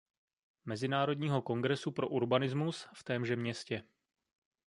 Mezinárodního 0.65 1.41
kongresu 1.41 1.91
pro 1.91 2.07
urbanismus 2.09 2.87
v 2.93 3.03
témže 3.03 3.35
městě. 3.35 3.83